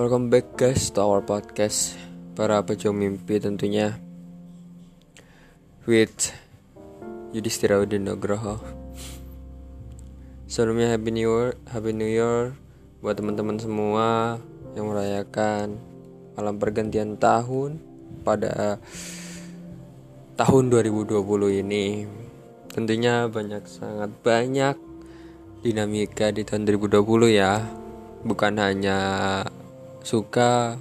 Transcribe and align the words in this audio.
Welcome 0.00 0.32
back 0.32 0.56
guys 0.56 0.88
to 0.96 1.04
our 1.04 1.20
podcast. 1.20 1.92
Para 2.32 2.64
pejuang 2.64 2.96
mimpi 2.96 3.36
tentunya. 3.36 4.00
With 5.84 6.32
Yudhistira 7.36 7.84
Nugroho. 7.84 8.64
Sebelumnya 10.48 10.96
Happy 10.96 11.12
New 11.12 11.28
Year 11.28 11.52
Happy 11.68 11.92
New 11.92 12.08
Year 12.08 12.56
Buat 13.04 13.20
teman-teman 13.20 13.60
semua 13.60 14.40
Yang 14.72 14.86
merayakan 14.88 15.66
Malam 16.32 16.56
pergantian 16.56 17.20
tahun 17.20 17.76
Pada 18.24 18.80
Tahun 20.40 20.64
2020 20.80 21.60
ini. 21.60 22.08
Tentunya 22.72 23.28
banyak 23.28 23.68
sangat 23.68 24.08
banyak 24.24 24.80
Dinamika 25.60 26.32
di 26.32 26.40
tahun 26.40 26.64
2020 26.64 27.36
ya. 27.36 27.60
Bukan 28.24 28.56
hanya 28.56 28.96
suka. 30.04 30.76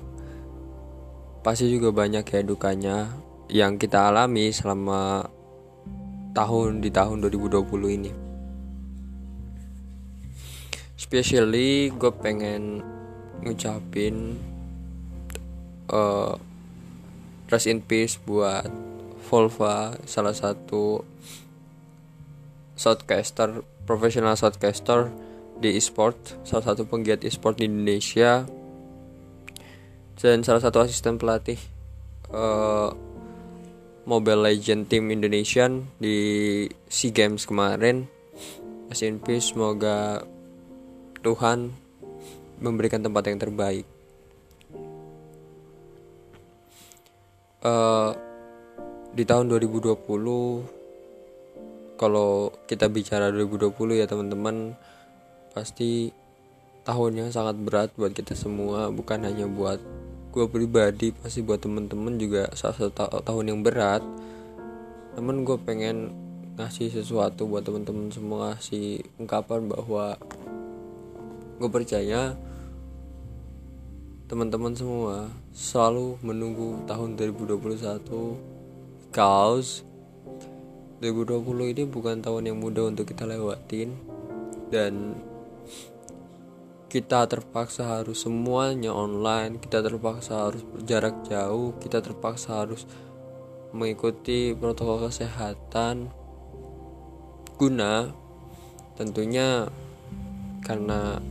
Pasti 1.39 1.71
juga 1.71 1.95
banyak 1.95 2.23
ya 2.27 2.41
dukanya 2.43 2.97
yang 3.49 3.79
kita 3.79 4.11
alami 4.11 4.51
selama 4.51 5.25
tahun 6.37 6.83
di 6.83 6.89
tahun 6.93 7.25
2020 7.25 7.97
ini. 7.97 8.11
Especially 10.99 11.89
gue 11.95 12.11
pengen 12.21 12.83
ngucapin 13.41 14.37
uh, 15.89 16.35
rest 17.49 17.67
in 17.67 17.81
peace 17.81 18.19
buat 18.21 18.69
Volva 19.29 19.93
salah 20.09 20.33
satu 20.33 21.05
shotcaster 22.73 23.61
profesional 23.85 24.33
shotcaster 24.33 25.13
di 25.59 25.75
e-sport 25.75 26.15
salah 26.47 26.71
satu 26.71 26.87
penggiat 26.87 27.21
e-sport 27.27 27.59
di 27.59 27.67
Indonesia 27.67 28.47
dan 30.19 30.43
salah 30.43 30.59
satu 30.59 30.83
asisten 30.83 31.15
pelatih 31.15 31.55
uh, 32.35 32.91
Mobile 34.03 34.51
Legend 34.51 34.83
Team 34.91 35.15
Indonesian 35.15 35.87
di 35.95 36.67
SEA 36.91 37.15
Games 37.15 37.47
kemarin. 37.47 38.03
SMP 38.89 39.39
semoga 39.39 40.25
Tuhan 41.23 41.71
memberikan 42.59 42.99
tempat 42.99 43.31
yang 43.31 43.39
terbaik. 43.39 43.85
Uh, 47.63 48.11
di 49.15 49.23
tahun 49.23 49.51
2020 49.51 49.99
kalau 51.99 52.55
kita 52.67 52.87
bicara 52.87 53.31
2020 53.31 53.99
ya 53.99 54.07
teman-teman 54.07 54.75
pasti 55.51 56.11
tahun 56.87 57.19
yang 57.19 57.29
sangat 57.35 57.59
berat 57.59 57.91
buat 57.99 58.15
kita 58.15 58.31
semua 58.33 58.87
bukan 58.89 59.27
hanya 59.27 59.45
buat 59.45 59.83
gue 60.29 60.45
pribadi 60.45 61.09
pasti 61.09 61.41
buat 61.41 61.57
temen-temen 61.57 62.21
juga 62.21 62.49
salah 62.53 62.77
satu 62.77 63.21
tahun 63.25 63.45
yang 63.49 63.59
berat. 63.65 64.05
Namun 65.17 65.41
gue 65.41 65.57
pengen 65.61 66.13
ngasih 66.59 66.93
sesuatu 66.93 67.49
buat 67.49 67.65
temen-temen 67.65 68.13
semua 68.13 68.53
ngasih 68.53 69.01
ungkapan 69.17 69.65
bahwa 69.71 70.19
gue 71.57 71.69
percaya 71.71 72.37
teman-teman 74.29 74.77
semua 74.77 75.33
selalu 75.49 76.21
menunggu 76.21 76.85
tahun 76.85 77.17
2021 77.17 79.09
cause 79.09 79.81
2020 80.99 81.73
ini 81.73 81.83
bukan 81.87 82.19
tahun 82.19 82.51
yang 82.51 82.59
mudah 82.59 82.91
untuk 82.91 83.07
kita 83.07 83.23
lewatin. 83.23 83.95
Dan 84.69 85.15
kita 86.89 87.29
terpaksa 87.29 87.85
harus 87.85 88.25
semuanya 88.25 88.89
online, 88.89 89.61
kita 89.61 89.85
terpaksa 89.85 90.49
harus 90.49 90.65
berjarak 90.65 91.21
jauh, 91.29 91.77
kita 91.77 92.01
terpaksa 92.01 92.65
harus 92.65 92.89
mengikuti 93.69 94.57
protokol 94.57 95.05
kesehatan 95.05 96.09
guna 97.61 98.09
tentunya 98.97 99.69
karena 100.65 101.21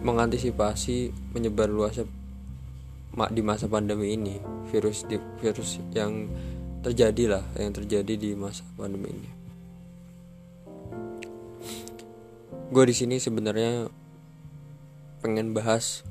mengantisipasi 0.00 1.12
menyebar 1.36 1.68
luasnya 1.68 2.08
di 3.34 3.42
masa 3.44 3.68
pandemi 3.68 4.16
ini 4.16 4.40
virus 4.72 5.04
di, 5.04 5.20
virus 5.42 5.82
yang 5.92 6.30
terjadi 6.80 7.36
lah 7.36 7.44
yang 7.58 7.74
terjadi 7.74 8.14
di 8.16 8.30
masa 8.32 8.64
pandemi 8.78 9.12
ini. 9.12 9.30
Gue 12.68 12.84
di 12.88 12.94
sini 12.94 13.16
sebenarnya 13.18 13.90
pengen 15.18 15.54
bahas 15.54 16.06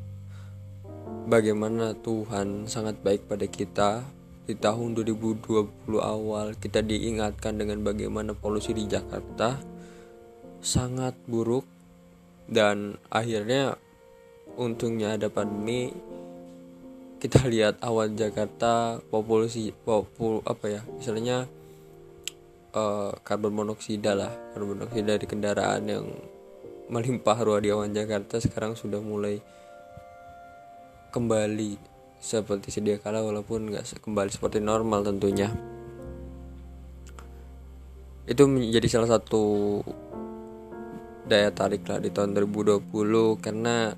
bagaimana 1.28 1.96
Tuhan 2.00 2.68
sangat 2.68 3.00
baik 3.04 3.28
pada 3.28 3.48
kita. 3.48 4.04
Di 4.48 4.56
tahun 4.56 4.96
2020 4.96 5.68
awal 6.00 6.56
kita 6.56 6.80
diingatkan 6.80 7.60
dengan 7.60 7.84
bagaimana 7.84 8.32
polusi 8.32 8.72
di 8.72 8.88
Jakarta 8.88 9.60
sangat 10.64 11.20
buruk. 11.28 11.68
Dan 12.48 12.96
akhirnya 13.12 13.76
untungnya 14.56 15.20
ada 15.20 15.28
pandemi 15.28 15.92
kita 17.18 17.44
lihat 17.50 17.82
awal 17.82 18.14
Jakarta 18.14 19.02
populasi 19.10 19.74
popul 19.74 20.46
apa 20.46 20.80
ya 20.80 20.82
misalnya 20.96 21.50
uh, 22.78 23.10
karbon 23.26 23.58
monoksida 23.58 24.14
lah 24.14 24.30
karbon 24.54 24.86
monoksida 24.86 25.18
di 25.18 25.26
kendaraan 25.26 25.84
yang 25.90 26.06
melimpah 26.88 27.38
ruah 27.44 27.60
di 27.60 27.70
awan 27.72 27.92
Jakarta 27.92 28.40
sekarang 28.40 28.80
sudah 28.80 29.04
mulai 29.04 29.44
kembali 31.12 31.76
seperti 32.18 32.74
sedia 32.74 32.98
kala 32.98 33.22
walaupun 33.22 33.70
nggak 33.70 34.02
kembali 34.02 34.30
seperti 34.32 34.64
normal 34.64 35.04
tentunya. 35.04 35.52
Itu 38.28 38.48
menjadi 38.48 38.88
salah 38.92 39.20
satu 39.20 39.44
daya 41.28 41.52
tarik 41.52 41.84
lah 41.88 42.00
di 42.00 42.12
tahun 42.12 42.36
2020 42.36 42.88
karena 43.44 43.92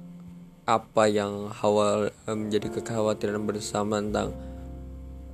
apa 0.69 1.03
yang 1.09 1.50
awal 1.66 2.09
eh, 2.09 2.38
menjadi 2.38 2.69
kekhawatiran 2.77 3.41
bersama 3.41 3.97
tentang 4.01 4.29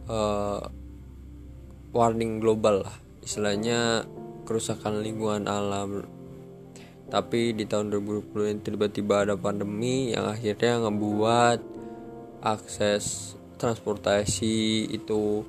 uh, 0.08 0.64
warning 1.92 2.40
global 2.40 2.88
lah. 2.88 2.96
Istilahnya 3.20 4.08
kerusakan 4.48 5.04
lingkungan 5.04 5.50
alam 5.50 6.08
tapi 7.06 7.54
di 7.54 7.70
tahun 7.70 7.94
2020 7.94 8.52
ini 8.52 8.60
tiba-tiba 8.66 9.28
ada 9.28 9.36
pandemi 9.38 10.10
yang 10.10 10.26
akhirnya 10.26 10.90
ngebuat 10.90 11.60
akses 12.42 13.38
transportasi 13.62 14.90
itu 14.90 15.46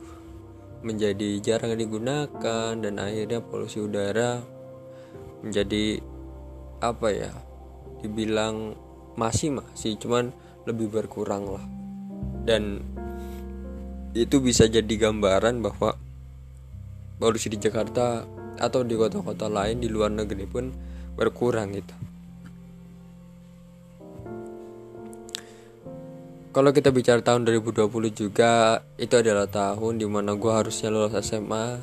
menjadi 0.85 1.41
jarang 1.41 1.75
digunakan 1.75 2.77
dan 2.77 2.95
akhirnya 3.01 3.41
polusi 3.41 3.81
udara 3.81 4.39
menjadi 5.41 5.99
apa 6.85 7.09
ya 7.09 7.33
dibilang 8.05 8.77
masih 9.17 9.57
masih 9.57 9.97
cuman 9.97 10.31
lebih 10.69 10.93
berkurang 10.93 11.49
lah. 11.49 11.65
Dan 12.47 12.85
itu 14.13 14.39
bisa 14.39 14.69
jadi 14.69 14.89
gambaran 14.89 15.65
bahwa 15.65 15.97
polusi 17.17 17.49
di 17.49 17.59
Jakarta 17.59 18.29
atau 18.57 18.81
di 18.85 18.97
kota-kota 18.97 19.49
lain 19.49 19.81
di 19.81 19.89
luar 19.89 20.13
negeri 20.13 20.45
pun 20.49 20.73
berkurang 21.17 21.75
gitu. 21.75 21.97
Kalau 26.57 26.73
kita 26.73 26.89
bicara 26.89 27.21
tahun 27.21 27.45
2020 27.45 27.85
juga 28.17 28.81
itu 28.97 29.13
adalah 29.13 29.45
tahun 29.45 30.01
di 30.01 30.09
mana 30.09 30.33
gue 30.33 30.49
harusnya 30.49 30.89
lulus 30.89 31.13
SMA 31.21 31.77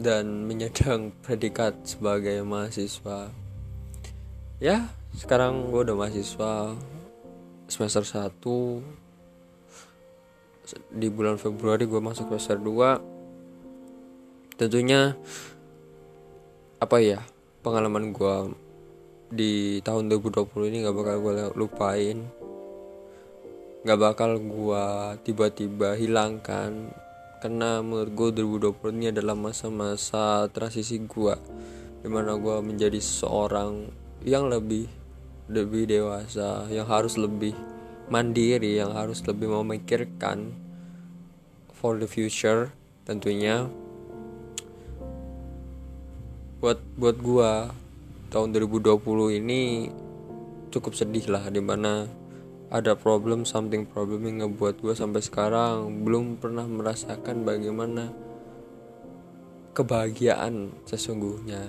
dan 0.00 0.48
menyandang 0.48 1.12
predikat 1.24 1.76
sebagai 1.84 2.40
mahasiswa. 2.40 3.28
Ya 4.62 4.86
sekarang 5.12 5.68
gue 5.68 5.84
udah 5.84 5.92
mahasiswa 5.92 6.72
semester 7.68 8.00
1 8.00 8.32
di 10.88 11.12
bulan 11.12 11.36
Februari 11.36 11.84
gue 11.84 12.00
masuk 12.00 12.32
semester 12.32 12.56
2 12.56 14.56
tentunya 14.56 15.20
apa 16.80 16.96
ya 17.04 17.20
pengalaman 17.62 18.10
gue 18.10 18.36
di 19.32 19.78
tahun 19.80 20.10
2020 20.10 20.68
ini 20.68 20.76
gak 20.84 20.96
bakal 20.98 21.16
gue 21.22 21.32
lupain. 21.54 22.18
Gak 23.82 23.98
bakal 23.98 24.42
gue 24.42 24.84
tiba-tiba 25.22 25.94
hilangkan 25.94 26.90
karena 27.42 27.82
menurut 27.82 28.34
gue 28.34 28.70
2020 28.70 28.98
ini 29.02 29.06
adalah 29.10 29.34
masa-masa 29.34 30.46
transisi 30.54 31.02
gue 31.02 31.34
di 32.02 32.10
mana 32.10 32.38
gue 32.38 32.56
menjadi 32.62 33.02
seorang 33.02 33.90
yang 34.22 34.46
lebih 34.46 34.86
lebih 35.50 35.90
dewasa 35.90 36.70
yang 36.70 36.86
harus 36.86 37.18
lebih 37.18 37.54
mandiri 38.06 38.78
yang 38.78 38.94
harus 38.94 39.26
lebih 39.26 39.50
memikirkan 39.50 40.54
for 41.74 41.98
the 41.98 42.06
future 42.06 42.70
tentunya 43.02 43.66
buat 46.62 46.78
buat 46.94 47.18
gua 47.18 47.74
tahun 48.30 48.54
2020 48.54 49.02
ini 49.42 49.90
cukup 50.70 50.94
sedih 50.94 51.26
lah 51.26 51.50
di 51.50 51.58
mana 51.58 52.06
ada 52.70 52.94
problem 52.94 53.42
something 53.42 53.82
problem 53.84 54.24
yang 54.24 54.46
ngebuat 54.46 54.80
gue 54.80 54.94
sampai 54.96 55.20
sekarang 55.20 56.06
belum 56.06 56.40
pernah 56.40 56.64
merasakan 56.64 57.44
bagaimana 57.44 58.08
kebahagiaan 59.76 60.72
sesungguhnya. 60.88 61.66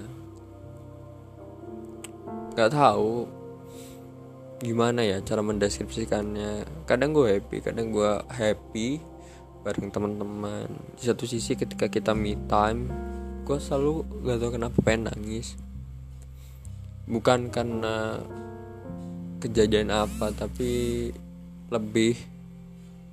Nggak 2.54 2.72
tahu 2.72 3.28
gimana 4.62 5.04
ya 5.04 5.20
cara 5.26 5.42
mendeskripsikannya. 5.42 6.70
Kadang 6.88 7.18
gue 7.18 7.42
happy 7.42 7.58
kadang 7.66 7.92
gue 7.92 8.14
happy 8.30 9.02
bareng 9.66 9.90
teman-teman. 9.90 10.70
Di 10.96 11.10
satu 11.10 11.26
sisi 11.28 11.58
ketika 11.58 11.92
kita 11.92 12.16
me 12.16 12.38
time 12.48 12.88
gue 13.44 13.58
selalu 13.60 14.08
gak 14.24 14.40
tau 14.40 14.52
kenapa 14.56 14.78
pengen 14.80 15.12
nangis. 15.12 15.60
Bukan 17.04 17.52
karena 17.52 18.24
kejadian 19.44 19.92
apa 19.92 20.32
tapi 20.32 21.12
lebih 21.68 22.16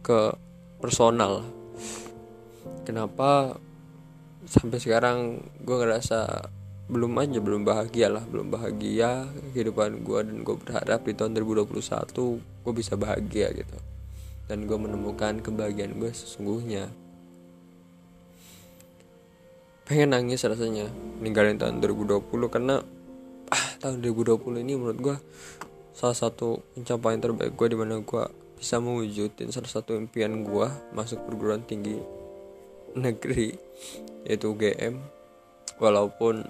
ke 0.06 0.31
personal. 0.79 1.43
Kenapa 2.87 3.59
sampai 4.47 4.79
sekarang 4.79 5.43
gue 5.67 5.77
ngerasa 5.77 6.47
belum 6.91 7.23
aja 7.23 7.38
belum 7.38 7.62
bahagia 7.62 8.11
lah 8.11 8.26
belum 8.26 8.50
bahagia 8.50 9.31
kehidupan 9.55 10.03
gue 10.03 10.21
dan 10.26 10.43
gue 10.43 10.56
berharap 10.59 11.06
di 11.06 11.15
tahun 11.15 11.38
2021 11.38 11.71
gue 12.38 12.75
bisa 12.75 12.94
bahagia 12.94 13.50
gitu. 13.50 13.79
Dan 14.47 14.67
gue 14.67 14.79
menemukan 14.79 15.43
kebahagiaan 15.43 15.99
gue 15.99 16.11
sesungguhnya 16.15 16.91
pengen 19.91 20.15
nangis 20.15 20.47
rasanya. 20.47 20.87
Ninggalin 21.19 21.59
tahun 21.59 21.83
2020 21.83 22.23
karena 22.47 22.79
ah, 23.51 23.67
tahun 23.83 23.99
2020 24.07 24.63
ini 24.63 24.79
menurut 24.79 24.99
gue 25.03 25.17
salah 25.91 26.15
satu 26.15 26.63
pencapaian 26.79 27.19
terbaik 27.19 27.59
gue 27.59 27.67
di 27.67 27.77
mana 27.77 27.99
gue 27.99 28.25
bisa 28.55 28.79
mewujudin 28.79 29.51
salah 29.51 29.67
satu 29.67 29.99
impian 29.99 30.47
gue 30.47 30.67
masuk 30.95 31.27
perguruan 31.27 31.67
tinggi 31.67 31.99
negeri 32.95 33.51
yaitu 34.23 34.55
UGM 34.55 35.03
walaupun 35.83 36.47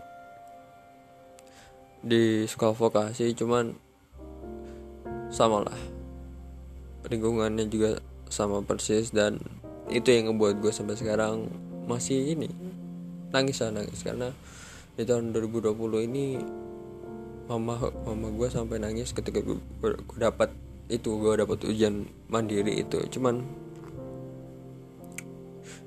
di 2.04 2.44
sekolah 2.44 2.76
vokasi 2.76 3.32
cuman 3.32 3.72
sama 5.32 5.64
lah. 5.64 5.80
Lingkungannya 7.08 7.64
juga 7.72 8.04
sama 8.28 8.60
persis 8.60 9.08
dan 9.16 9.40
itu 9.88 10.12
yang 10.12 10.28
ngebuat 10.28 10.60
gue 10.60 10.72
sampai 10.76 11.00
sekarang 11.00 11.48
masih 11.88 12.36
ini 12.36 12.69
nangis 13.30 13.62
lah 13.62 13.70
nangis. 13.74 14.00
Karena 14.02 14.28
di 14.94 15.02
tahun 15.06 15.32
2020 15.32 16.08
ini 16.10 16.24
mama 17.50 17.90
mama 18.06 18.28
gue 18.30 18.48
sampai 18.50 18.78
nangis 18.78 19.10
ketika 19.10 19.42
gue, 19.42 19.58
dapat 20.18 20.54
itu 20.90 21.18
gue 21.18 21.34
dapat 21.38 21.58
ujian 21.66 22.06
mandiri 22.30 22.82
itu. 22.82 22.98
Cuman 23.10 23.42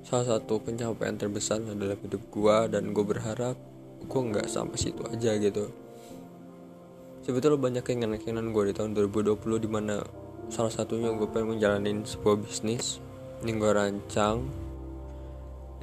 salah 0.04 0.36
satu 0.36 0.60
pencapaian 0.60 1.16
terbesar 1.16 1.63
adalah 1.63 1.95
hidup 2.00 2.24
gue 2.31 2.57
dan 2.72 2.92
gue 2.92 3.06
berharap 3.06 3.56
gue 4.04 4.22
nggak 4.31 4.48
sampai 4.51 4.78
situ 4.80 5.04
aja 5.07 5.36
gitu. 5.39 5.72
Sebetulnya 7.24 7.56
banyak 7.56 7.84
keinginan-keinginan 7.88 8.51
gue 8.51 8.63
di 8.72 8.74
tahun 8.75 8.92
2020 9.00 9.63
di 9.63 9.69
mana 9.72 10.04
salah 10.51 10.72
satunya 10.72 11.16
gue 11.16 11.28
pengen 11.31 11.56
menjalanin 11.56 12.04
sebuah 12.04 12.36
bisnis 12.44 13.00
yang 13.48 13.63
gue 13.63 13.72
rancang 13.72 14.44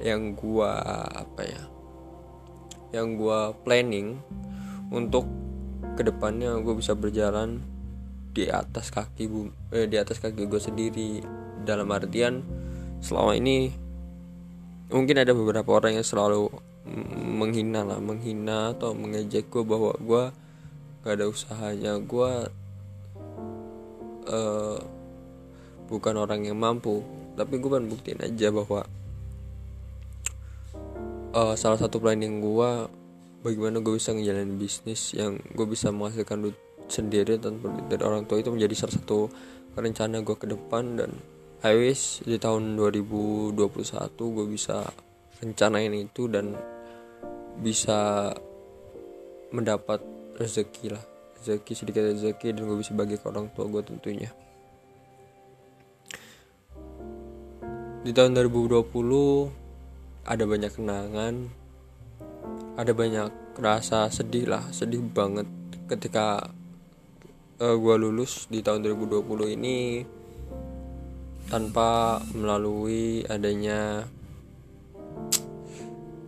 yang 0.01 0.33
gue 0.33 0.71
apa 1.15 1.41
ya 1.45 1.63
yang 2.91 3.15
gue 3.15 3.39
planning 3.63 4.19
untuk 4.91 5.23
ke 5.95 6.03
depannya 6.03 6.59
gue 6.59 6.75
bisa 6.75 6.91
berjalan 6.93 7.63
di 8.31 8.47
atas 8.47 8.91
kaki 8.91 9.27
bu 9.27 9.51
eh, 9.75 9.87
di 9.87 9.99
atas 9.99 10.19
kaki 10.19 10.47
gue 10.47 10.61
sendiri. 10.61 11.11
Dalam 11.61 11.87
artian 11.93 12.41
selama 13.05 13.37
ini 13.37 13.69
mungkin 14.89 15.21
ada 15.21 15.31
beberapa 15.31 15.77
orang 15.77 15.99
yang 15.99 16.07
selalu 16.07 16.49
menghina 17.21 17.85
lah 17.85 18.01
menghina 18.01 18.73
atau 18.73 18.97
mengejek 18.97 19.47
gue 19.51 19.63
bahwa 19.63 19.93
gue 19.99 20.23
gak 21.05 21.13
ada 21.15 21.25
usahanya. 21.29 22.01
Gue 22.01 22.49
uh, 24.27 24.79
bukan 25.85 26.15
orang 26.17 26.47
yang 26.47 26.57
mampu 26.57 27.03
tapi 27.35 27.59
gue 27.61 27.69
pengen 27.71 27.87
buktiin 27.91 28.19
aja 28.19 28.51
bahwa 28.51 28.83
uh, 31.31 31.55
salah 31.55 31.79
satu 31.79 31.99
planning 31.99 32.43
gue 32.43 32.71
bagaimana 33.41 33.79
gue 33.81 33.97
bisa 33.97 34.13
ngejalanin 34.13 34.59
bisnis 34.59 35.15
yang 35.15 35.39
gue 35.55 35.65
bisa 35.65 35.89
menghasilkan 35.89 36.47
duit 36.47 36.57
sendiri 36.91 37.39
tanpa 37.39 37.71
dari 37.87 38.03
orang 38.03 38.27
tua 38.27 38.43
itu 38.43 38.51
menjadi 38.51 38.75
salah 38.75 38.95
satu 38.99 39.19
rencana 39.79 40.19
gue 40.21 40.35
ke 40.35 40.47
depan. 40.47 40.99
Dan 40.99 41.11
I 41.63 41.73
wish 41.77 42.21
di 42.27 42.35
tahun 42.35 42.75
2021 42.75 43.55
gue 44.19 44.45
bisa 44.51 44.83
rencanain 45.39 45.93
itu 45.95 46.27
dan 46.27 46.53
bisa 47.63 48.31
mendapat 49.55 50.03
rezeki 50.35 50.93
lah. 50.93 51.03
Rezeki 51.41 51.73
sedikit 51.73 52.03
rezeki 52.11 52.47
dan 52.59 52.61
gue 52.67 52.77
bisa 52.77 52.91
bagi 52.93 53.15
ke 53.15 53.25
orang 53.25 53.47
tua 53.55 53.65
gue 53.71 53.81
tentunya. 53.81 54.29
Di 58.01 58.09
tahun 58.09 58.33
2020 58.33 59.60
ada 60.25 60.43
banyak 60.45 60.69
kenangan 60.69 61.49
ada 62.77 62.91
banyak 62.95 63.29
rasa 63.59 64.07
sedih 64.07 64.47
lah 64.47 64.63
sedih 64.71 65.03
banget. 65.03 65.47
Ketika 65.91 66.49
uh, 67.59 67.65
eh, 67.67 67.75
gue 67.75 67.95
lulus 67.99 68.47
di 68.47 68.63
tahun 68.63 68.85
2020 68.85 69.57
ini 69.59 70.01
tanpa 71.51 72.21
melalui 72.31 73.27
adanya 73.27 74.07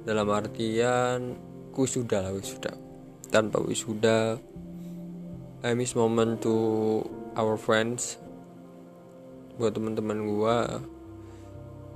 dalam 0.03 0.27
artian 0.29 1.39
wisuda 1.71 2.27
lah 2.27 2.33
wisuda. 2.35 2.75
Tanpa 3.31 3.63
wisuda 3.63 4.37
I 5.63 5.71
miss 5.79 5.95
moment 5.95 6.43
to 6.43 6.53
our 7.39 7.55
friends 7.55 8.19
buat 9.55 9.71
teman-teman 9.71 10.27
gue 10.27 10.57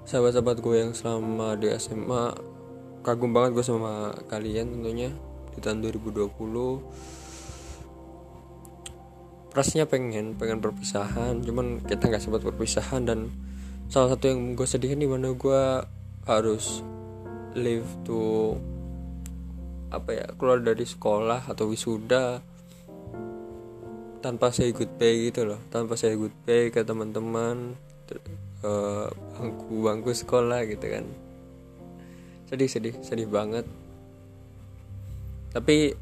sahabat-sahabat 0.08 0.64
gue 0.64 0.76
yang 0.88 0.96
selama 0.96 1.60
di 1.60 1.68
SMA 1.76 2.32
kagum 3.04 3.36
banget 3.36 3.60
gue 3.60 3.66
sama 3.68 4.16
kalian 4.32 4.80
tentunya 4.80 5.12
di 5.52 5.60
tahun 5.60 5.84
2020 5.84 6.32
rasanya 9.52 9.84
pengen 9.84 10.40
pengen 10.40 10.64
perpisahan 10.64 11.44
cuman 11.44 11.84
kita 11.84 12.08
nggak 12.08 12.24
sempat 12.24 12.40
perpisahan 12.40 13.04
dan 13.04 13.28
salah 13.92 14.16
satu 14.16 14.32
yang 14.32 14.56
gue 14.56 14.64
sedih 14.64 14.96
di 14.96 15.12
mana 15.12 15.36
gue 15.36 15.64
harus 16.24 16.88
live 17.60 17.92
to 18.08 18.56
apa 19.92 20.24
ya 20.24 20.26
keluar 20.40 20.64
dari 20.64 20.88
sekolah 20.88 21.52
atau 21.52 21.68
wisuda 21.68 22.40
tanpa 24.24 24.56
saya 24.56 24.72
goodbye 24.72 25.28
gitu 25.28 25.44
loh 25.44 25.60
tanpa 25.68 26.00
saya 26.00 26.16
goodbye 26.16 26.72
ke 26.72 26.80
teman-teman 26.88 27.76
uh, 28.64 29.10
bangku 29.38 29.84
bangku 29.84 30.12
sekolah 30.14 30.66
gitu 30.66 30.86
kan. 30.88 31.06
Sedih 32.48 32.70
sedih 32.72 32.96
sedih 33.04 33.28
banget. 33.28 33.66
Tapi 35.52 35.94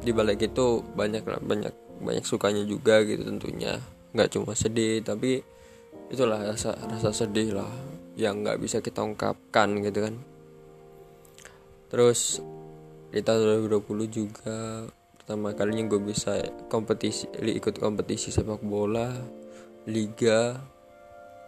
di 0.00 0.10
balik 0.14 0.40
itu 0.40 0.80
banyak 0.96 1.26
banyak 1.26 1.74
banyak 2.00 2.24
sukanya 2.24 2.64
juga 2.64 3.04
gitu 3.04 3.26
tentunya. 3.26 3.78
Nggak 4.16 4.30
cuma 4.34 4.56
sedih 4.56 5.04
tapi 5.04 5.44
itulah 6.10 6.42
rasa 6.42 6.74
rasa 6.90 7.14
sedih 7.14 7.54
lah 7.54 7.70
yang 8.18 8.42
nggak 8.42 8.58
bisa 8.58 8.82
kita 8.82 9.04
ungkapkan 9.04 9.78
gitu 9.84 10.10
kan. 10.10 10.14
Terus 11.90 12.42
di 13.10 13.18
tahun 13.26 13.66
2020 13.66 14.06
juga 14.06 14.86
pertama 15.18 15.50
kalinya 15.54 15.90
gue 15.90 16.00
bisa 16.02 16.38
kompetisi 16.70 17.26
ikut 17.34 17.78
kompetisi 17.78 18.30
sepak 18.30 18.62
bola 18.62 19.10
liga 19.90 20.58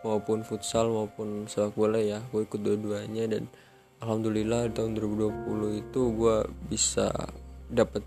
maupun 0.03 0.43
futsal 0.43 0.91
maupun 0.91 1.47
sepak 1.47 1.75
bola 1.79 1.99
ya 1.99 2.19
gue 2.35 2.43
ikut 2.43 2.61
dua-duanya 2.61 3.27
dan 3.31 3.47
alhamdulillah 4.03 4.67
di 4.67 4.73
tahun 4.75 4.99
2020 4.99 5.83
itu 5.87 6.01
gue 6.19 6.37
bisa 6.67 7.09
dapat 7.71 8.03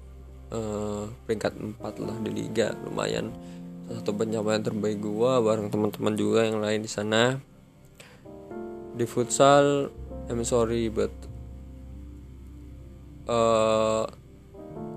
uh, 0.52 1.08
peringkat 1.24 1.56
4 1.56 2.06
lah 2.06 2.16
di 2.20 2.30
liga 2.36 2.76
lumayan. 2.84 3.32
Satu 3.88 4.12
pencapaian 4.12 4.62
terbaik 4.66 5.00
gue 5.00 5.32
bareng 5.40 5.72
teman-teman 5.72 6.14
juga 6.20 6.44
yang 6.44 6.60
lain 6.60 6.84
di 6.84 6.92
sana. 6.92 7.40
Di 8.96 9.06
futsal 9.08 9.88
I'm 10.28 10.44
sorry 10.44 10.92
but 10.92 11.14
uh, 13.32 14.04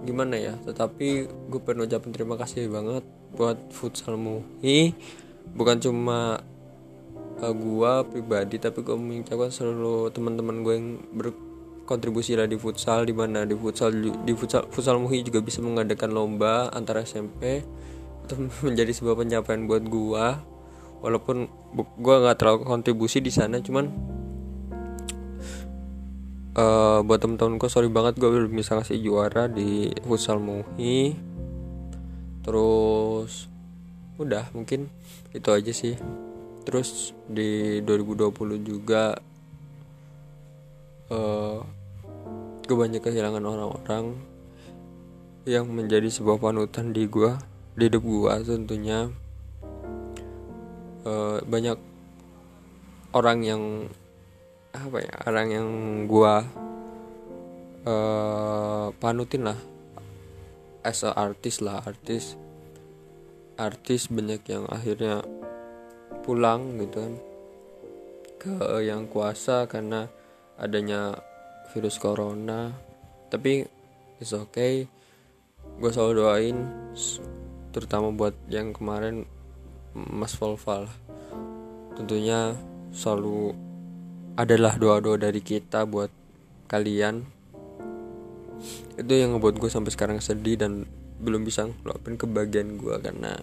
gimana 0.03 0.35
ya 0.41 0.55
tetapi 0.67 1.31
gue 1.31 1.61
pengen 1.63 1.87
ucapin 1.87 2.11
terima 2.11 2.35
kasih 2.35 2.67
banget 2.67 3.07
buat 3.39 3.71
futsal 3.71 4.19
muhi. 4.19 4.99
Bukan 5.55 5.79
cuma 5.79 6.43
uh, 7.43 7.55
gua 7.55 8.03
pribadi 8.07 8.59
tapi 8.59 8.83
gue 8.83 8.95
mengucapkan 8.95 9.51
seluruh 9.51 10.11
teman-teman 10.11 10.63
gue 10.67 10.75
yang 10.75 10.89
berkontribusi 11.15 12.35
lah 12.35 12.51
di 12.51 12.59
futsal 12.59 13.07
di 13.07 13.15
mana 13.15 13.47
di 13.47 13.55
futsal 13.55 13.95
di 13.99 14.33
futsal 14.35 14.67
futsal 14.69 14.99
muhi 14.99 15.23
juga 15.23 15.43
bisa 15.43 15.63
mengadakan 15.63 16.11
lomba 16.13 16.71
antara 16.75 17.07
SMP 17.07 17.63
menjadi 18.67 18.93
sebuah 18.93 19.17
pencapaian 19.17 19.65
buat 19.65 19.85
gua. 19.89 20.27
Walaupun 20.99 21.47
gua 22.03 22.27
nggak 22.27 22.37
terlalu 22.43 22.67
kontribusi 22.67 23.23
di 23.23 23.31
sana 23.31 23.63
cuman 23.63 23.87
uh, 26.59 26.99
buat 27.07 27.23
temen-temen 27.23 27.55
gue 27.55 27.71
sorry 27.71 27.87
banget 27.87 28.19
gue 28.19 28.27
belum 28.27 28.51
bisa 28.51 28.75
kasih 28.83 28.99
juara 28.99 29.47
di 29.47 29.95
futsal 30.03 30.43
muhi. 30.43 31.15
Terus 32.43 33.47
udah 34.19 34.51
mungkin 34.51 34.91
itu 35.31 35.49
aja 35.55 35.71
sih 35.71 35.95
terus 36.69 37.17
di 37.25 37.81
2020 37.81 38.29
juga 38.61 39.17
uh, 41.09 41.65
gue 42.69 42.77
banyak 42.77 43.01
kehilangan 43.01 43.41
orang-orang 43.41 44.21
yang 45.49 45.65
menjadi 45.65 46.13
sebuah 46.13 46.37
panutan 46.37 46.93
di 46.93 47.09
gue 47.09 47.33
di 47.73 47.89
hidup 47.89 48.05
gue 48.05 48.33
tentunya. 48.45 49.09
Uh, 51.09 51.41
banyak 51.49 51.81
orang 53.17 53.41
yang 53.41 53.63
apa 54.77 54.99
ya 55.01 55.15
orang 55.25 55.49
yang 55.49 55.69
gue 56.05 56.35
uh, 57.89 58.93
panutin 59.01 59.49
lah. 59.49 59.59
As 60.85 61.01
a 61.01 61.17
artist 61.17 61.65
lah 61.65 61.81
artis. 61.81 62.37
Artis 63.57 64.13
banyak 64.13 64.45
yang 64.53 64.69
akhirnya 64.69 65.25
pulang 66.29 66.77
gitu 66.77 67.01
kan. 67.01 67.15
Ke 68.37 68.85
yang 68.85 69.09
kuasa 69.09 69.65
karena 69.65 70.05
adanya 70.61 71.17
virus 71.73 71.97
corona. 71.97 72.77
Tapi 73.33 73.65
it's 74.21 74.37
okay. 74.37 74.85
Gue 75.81 75.89
selalu 75.89 76.13
doain 76.21 76.57
terutama 77.73 78.13
buat 78.13 78.37
yang 78.53 78.77
kemarin 78.77 79.25
Mas 79.97 80.37
Volva 80.37 80.85
lah. 80.85 80.97
Tentunya 81.97 82.53
selalu 82.93 83.57
adalah 84.37 84.77
doa-doa 84.77 85.17
dari 85.17 85.41
kita 85.41 85.89
buat 85.89 86.13
kalian. 86.69 87.25
Itu 89.01 89.13
yang 89.17 89.35
ngebuat 89.35 89.57
gue 89.57 89.71
sampai 89.71 89.91
sekarang 89.91 90.19
sedih 90.21 90.61
dan 90.61 90.85
belum 91.19 91.43
bisa 91.43 91.67
ngeluapin 91.67 92.15
kebahagiaan 92.15 92.79
gue 92.79 92.95
karena 93.03 93.35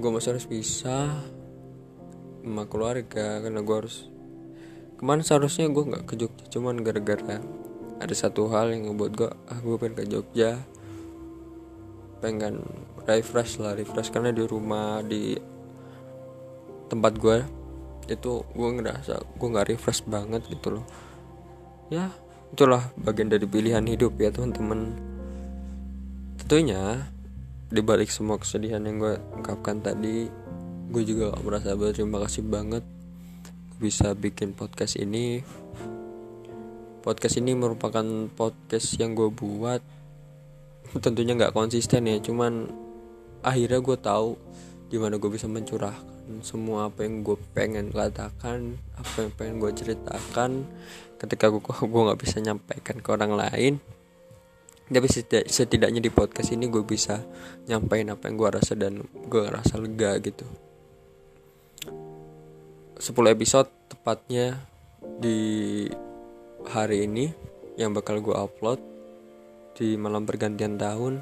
gue 0.00 0.10
masih 0.10 0.32
harus 0.32 0.48
bisa 0.48 1.20
sama 2.42 2.66
keluarga 2.66 3.38
karena 3.38 3.62
gue 3.62 3.76
harus 3.78 4.10
kemarin 4.98 5.22
seharusnya 5.22 5.70
gue 5.70 5.84
nggak 5.86 6.04
ke 6.10 6.14
Jogja 6.18 6.44
cuman 6.50 6.82
gara-gara 6.82 7.38
ada 8.02 8.14
satu 8.18 8.50
hal 8.50 8.74
yang 8.74 8.90
ngebuat 8.90 9.12
gue 9.14 9.30
ah 9.30 9.58
gue 9.62 9.76
pengen 9.78 9.94
ke 9.94 10.04
Jogja. 10.10 10.58
Pengen 12.18 12.58
refresh 13.06 13.62
lah 13.62 13.78
refresh 13.78 14.10
karena 14.10 14.34
di 14.34 14.42
rumah 14.42 15.06
di 15.06 15.38
tempat 16.90 17.14
gue 17.14 17.38
itu 18.10 18.42
gue 18.42 18.68
ngerasa 18.78 19.22
gue 19.22 19.48
nggak 19.48 19.68
refresh 19.70 20.02
banget 20.02 20.42
gitu 20.50 20.82
loh. 20.82 20.86
Ya 21.94 22.10
itulah 22.50 22.90
bagian 22.98 23.30
dari 23.30 23.46
pilihan 23.46 23.86
hidup 23.86 24.18
ya 24.18 24.34
teman-teman. 24.34 24.98
Tentunya 26.42 27.06
dibalik 27.70 28.10
semua 28.10 28.36
kesedihan 28.42 28.82
yang 28.82 28.98
gue 28.98 29.14
ungkapkan 29.38 29.78
tadi 29.78 30.26
gue 30.92 31.08
juga 31.08 31.32
merasa 31.40 31.72
berterima 31.72 32.20
kasih 32.20 32.44
banget 32.44 32.84
bisa 33.80 34.12
bikin 34.12 34.52
podcast 34.52 35.00
ini. 35.00 35.40
Podcast 37.00 37.40
ini 37.40 37.56
merupakan 37.56 38.04
podcast 38.28 39.00
yang 39.00 39.16
gue 39.16 39.32
buat. 39.32 39.80
Tentunya 41.00 41.32
nggak 41.32 41.56
konsisten 41.56 42.04
ya 42.04 42.20
cuman 42.20 42.68
akhirnya 43.40 43.80
gue 43.80 43.96
tahu 43.96 44.36
gimana 44.92 45.16
gue 45.16 45.32
bisa 45.32 45.48
mencurahkan 45.48 46.44
semua 46.44 46.92
apa 46.92 47.08
yang 47.08 47.24
gue 47.24 47.40
pengen 47.56 47.88
katakan 47.88 48.76
apa 49.00 49.24
yang 49.24 49.32
pengen 49.32 49.56
gue 49.64 49.72
ceritakan. 49.72 50.68
Ketika 51.16 51.48
gue 51.48 51.62
gue 51.92 52.02
nggak 52.04 52.20
bisa 52.20 52.36
nyampaikan 52.44 53.00
ke 53.00 53.08
orang 53.08 53.32
lain. 53.32 53.80
Tapi 54.92 55.08
setidaknya 55.48 56.04
di 56.04 56.12
podcast 56.12 56.52
ini 56.52 56.68
gue 56.68 56.84
bisa 56.84 57.24
nyampain 57.64 58.12
apa 58.12 58.28
yang 58.28 58.36
gue 58.36 58.48
rasa 58.60 58.76
dan 58.76 59.00
gue 59.00 59.44
rasa 59.48 59.80
lega 59.80 60.20
gitu 60.20 60.44
10 63.02 63.18
episode 63.34 63.66
tepatnya 63.90 64.62
di 65.18 65.90
hari 66.70 67.02
ini 67.10 67.34
yang 67.74 67.90
bakal 67.90 68.22
gue 68.22 68.30
upload 68.30 68.78
di 69.74 69.98
malam 69.98 70.22
pergantian 70.22 70.78
tahun. 70.78 71.18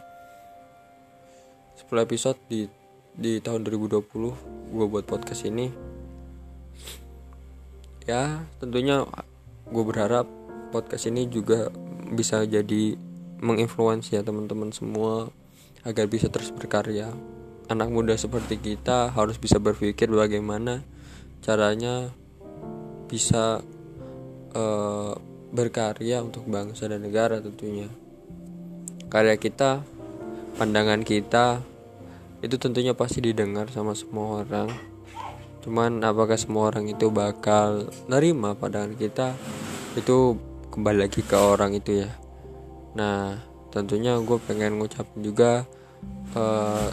10 1.81 2.05
episode 2.05 2.37
di 2.53 2.69
di 3.17 3.41
tahun 3.41 3.65
2020 3.65 3.97
gue 4.77 4.87
buat 4.93 5.09
podcast 5.09 5.49
ini. 5.49 5.73
Ya 8.05 8.45
tentunya 8.61 9.09
gue 9.65 9.85
berharap 9.89 10.29
podcast 10.77 11.09
ini 11.09 11.33
juga 11.33 11.73
bisa 12.13 12.45
jadi 12.45 12.93
menginfluensi 13.41 14.21
ya 14.21 14.21
teman-teman 14.21 14.69
semua 14.69 15.33
agar 15.89 16.13
bisa 16.13 16.29
terus 16.29 16.53
berkarya. 16.53 17.09
Anak 17.73 17.89
muda 17.89 18.13
seperti 18.21 18.61
kita 18.61 19.17
harus 19.17 19.41
bisa 19.41 19.57
berpikir 19.57 20.13
bagaimana 20.13 20.85
caranya 21.41 22.13
bisa 23.11 23.65
uh, 24.55 25.13
berkarya 25.51 26.23
untuk 26.23 26.47
bangsa 26.47 26.87
dan 26.87 27.03
negara 27.03 27.43
tentunya. 27.43 27.91
Karya 29.11 29.35
kita 29.35 29.83
pandangan 30.55 31.03
kita 31.03 31.59
itu 32.41 32.57
tentunya 32.57 32.95
pasti 32.95 33.21
didengar 33.21 33.69
sama 33.75 33.99
semua 33.99 34.47
orang. 34.47 34.71
Cuman 35.61 36.01
apakah 36.01 36.41
semua 36.41 36.73
orang 36.73 36.89
itu 36.89 37.13
bakal 37.13 37.91
nerima 38.09 38.57
pandangan 38.57 38.97
kita 38.97 39.37
itu 39.99 40.39
kembali 40.71 41.11
lagi 41.11 41.21
ke 41.27 41.37
orang 41.37 41.75
itu 41.75 42.07
ya. 42.07 42.11
Nah 42.95 43.37
tentunya 43.75 44.17
gue 44.23 44.39
pengen 44.47 44.79
ngucapin 44.79 45.21
juga 45.23 45.67
uh, 46.35 46.89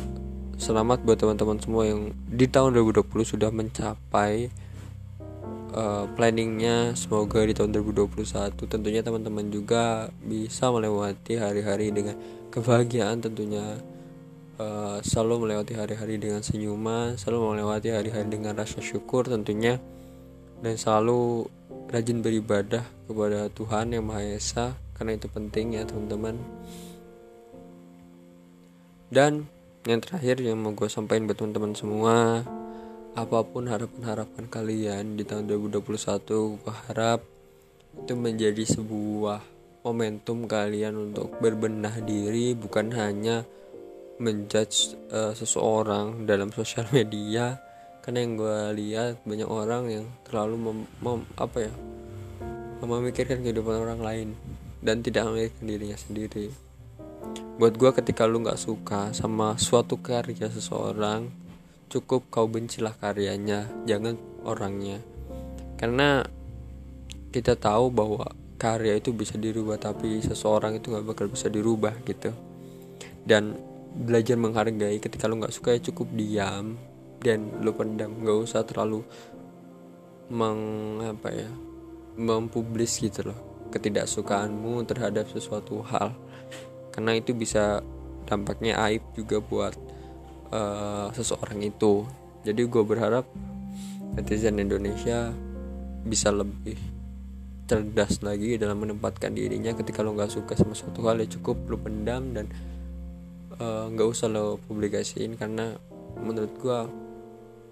selamat 0.58 1.06
buat 1.06 1.22
teman-teman 1.22 1.62
semua 1.62 1.86
yang 1.86 2.10
di 2.26 2.50
tahun 2.50 2.74
2020 2.82 3.06
sudah 3.22 3.54
mencapai 3.54 4.50
uh, 5.78 6.10
planningnya. 6.18 6.98
Semoga 6.98 7.46
di 7.46 7.54
tahun 7.54 7.78
2021 7.78 8.58
tentunya 8.66 9.06
teman-teman 9.06 9.54
juga 9.54 10.10
bisa 10.26 10.74
melewati 10.74 11.38
hari-hari 11.38 11.94
dengan 11.94 12.18
kebahagiaan 12.50 13.22
tentunya. 13.22 13.78
Uh, 14.58 14.98
selalu 15.06 15.46
melewati 15.46 15.78
hari-hari 15.78 16.18
dengan 16.18 16.42
senyuman 16.42 17.14
selalu 17.14 17.54
melewati 17.54 17.94
hari-hari 17.94 18.26
dengan 18.26 18.58
rasa 18.58 18.82
syukur 18.82 19.30
tentunya. 19.30 19.78
Dan 20.58 20.74
selalu 20.74 21.46
rajin 21.94 22.26
beribadah 22.26 22.82
kepada 23.06 23.54
Tuhan 23.54 23.94
yang 23.94 24.10
Maha 24.10 24.26
Esa 24.26 24.74
karena 24.98 25.14
itu 25.14 25.30
penting 25.30 25.78
ya 25.78 25.86
teman-teman. 25.86 26.42
Dan 29.14 29.46
yang 29.88 30.04
terakhir 30.04 30.44
yang 30.44 30.60
mau 30.60 30.76
gue 30.76 30.92
sampaikan 30.92 31.26
buat 31.26 31.40
teman-teman 31.40 31.74
semua 31.74 32.44
apa 33.18 33.40
pun 33.48 33.66
harapan-harapan 33.66 34.46
kalian 34.52 35.16
di 35.18 35.24
tahun 35.26 35.50
2021 35.50 36.62
gue 36.62 36.76
harap 36.92 37.24
itu 37.98 38.14
menjadi 38.14 38.64
sebuah 38.68 39.42
momentum 39.82 40.46
kalian 40.46 41.10
untuk 41.10 41.34
berbenah 41.40 42.04
diri 42.04 42.54
bukan 42.54 42.94
hanya 42.94 43.48
menjudge 44.18 44.98
uh, 45.14 45.34
seseorang 45.34 46.26
dalam 46.26 46.50
sosial 46.50 46.90
media. 46.98 47.58
Karena 48.02 48.24
yang 48.24 48.34
gue 48.40 48.60
lihat 48.80 49.14
banyak 49.28 49.50
orang 49.50 49.84
yang 49.92 50.06
terlalu 50.24 50.56
mem, 50.56 50.80
mem, 51.04 51.22
apa 51.36 51.68
ya 51.68 51.74
memikirkan 52.78 53.44
kehidupan 53.44 53.84
orang 53.84 54.00
lain 54.00 54.28
dan 54.80 55.04
tidak 55.04 55.28
memikirkan 55.28 55.66
dirinya 55.66 55.98
sendiri 56.00 56.67
buat 57.58 57.74
gue 57.74 57.90
ketika 57.90 58.30
lu 58.30 58.46
nggak 58.46 58.62
suka 58.62 59.10
sama 59.18 59.58
suatu 59.58 59.98
karya 59.98 60.46
seseorang 60.46 61.26
cukup 61.90 62.30
kau 62.30 62.46
bencilah 62.46 62.94
karyanya 62.94 63.66
jangan 63.90 64.14
orangnya. 64.46 65.02
Karena 65.74 66.22
kita 67.34 67.58
tahu 67.58 67.90
bahwa 67.90 68.30
karya 68.62 69.02
itu 69.02 69.10
bisa 69.10 69.42
dirubah 69.42 69.82
tapi 69.82 70.22
seseorang 70.22 70.78
itu 70.78 70.94
nggak 70.94 71.06
bakal 71.10 71.26
bisa 71.34 71.50
dirubah 71.50 71.98
gitu. 72.06 72.30
Dan 73.26 73.58
belajar 73.98 74.38
menghargai 74.38 75.02
ketika 75.02 75.26
lu 75.26 75.42
nggak 75.42 75.56
suka 75.58 75.74
ya 75.74 75.82
cukup 75.82 76.14
diam 76.14 76.78
dan 77.26 77.58
lu 77.66 77.74
pendam. 77.74 78.22
Nggak 78.22 78.38
usah 78.38 78.62
terlalu 78.70 79.02
meng 80.30 80.62
apa 81.02 81.34
ya 81.34 81.50
mempublis 82.22 83.02
gitu 83.02 83.34
loh 83.34 83.40
ketidaksukaanmu 83.74 84.84
terhadap 84.86 85.26
sesuatu 85.32 85.82
hal 85.88 86.14
karena 86.98 87.14
itu 87.14 87.38
bisa 87.38 87.86
dampaknya 88.26 88.74
aib 88.90 89.06
juga 89.14 89.38
buat 89.38 89.78
uh, 90.50 91.14
seseorang 91.14 91.62
itu. 91.62 92.10
Jadi 92.42 92.66
gue 92.66 92.82
berharap 92.82 93.30
netizen 94.18 94.58
Indonesia 94.58 95.30
bisa 96.02 96.34
lebih 96.34 96.74
cerdas 97.70 98.26
lagi 98.26 98.58
dalam 98.58 98.82
menempatkan 98.82 99.30
dirinya 99.38 99.78
ketika 99.78 100.02
lo 100.02 100.18
nggak 100.18 100.34
suka 100.34 100.58
sama 100.58 100.74
suatu 100.74 101.06
hal 101.06 101.22
ya 101.22 101.30
cukup 101.38 101.68
lo 101.68 101.76
pendam 101.76 102.32
dan 102.32 102.48
eh, 103.60 103.86
nggak 103.92 104.08
uh, 104.08 104.14
usah 104.16 104.32
lo 104.32 104.58
publikasiin. 104.66 105.38
Karena 105.38 105.78
menurut 106.18 106.50
gue 106.58 106.80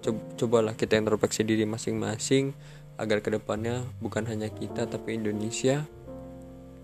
coba 0.06 0.22
cobalah 0.38 0.74
kita 0.78 1.02
introspeksi 1.02 1.42
diri 1.42 1.66
masing-masing 1.66 2.54
agar 3.02 3.26
ke 3.26 3.34
depannya 3.34 3.82
bukan 4.04 4.30
hanya 4.30 4.54
kita 4.54 4.86
tapi 4.86 5.18
Indonesia 5.18 5.88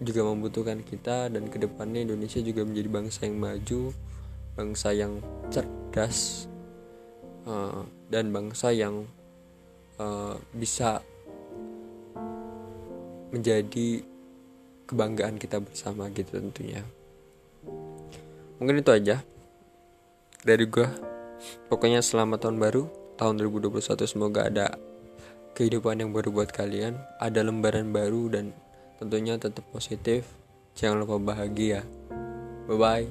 juga 0.02 0.26
membutuhkan 0.26 0.82
kita 0.82 1.30
dan 1.30 1.46
ke 1.46 1.62
depannya 1.62 2.02
Indonesia 2.10 2.42
juga 2.42 2.66
menjadi 2.66 2.90
bangsa 2.90 3.20
yang 3.30 3.38
maju 3.38 3.82
bangsa 4.58 4.90
yang 4.92 5.14
cerdas 5.54 6.50
uh, 7.48 7.86
dan 8.12 8.34
bangsa 8.34 8.74
yang 8.76 9.08
uh, 10.02 10.36
bisa 10.52 11.00
menjadi 13.32 14.04
kebanggaan 14.90 15.40
kita 15.40 15.64
bersama 15.64 16.12
gitu 16.12 16.36
tentunya. 16.36 16.84
Mungkin 18.60 18.84
itu 18.84 18.92
aja 18.92 19.24
dari 20.44 20.68
gua. 20.68 20.92
Pokoknya 21.72 22.04
selamat 22.04 22.46
tahun 22.46 22.58
baru 22.62 22.84
tahun 23.18 23.38
2021 23.38 23.82
semoga 24.06 24.46
ada 24.46 24.78
kehidupan 25.58 26.02
yang 26.02 26.10
baru 26.14 26.30
buat 26.30 26.50
kalian 26.54 26.98
ada 27.18 27.42
lembaran 27.42 27.90
baru 27.90 28.30
dan 28.30 28.54
tentunya 29.02 29.42
tetap 29.42 29.66
positif. 29.74 30.30
Jangan 30.78 31.02
lupa 31.02 31.18
bahagia. 31.18 31.82
Bye 32.70 32.78
bye 32.78 33.10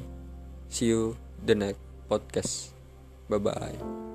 see 0.71 0.95
you 0.95 1.19
the 1.45 1.59
next 1.59 1.83
podcast. 2.07 2.71
Bye 3.27 3.43
bye 3.43 4.10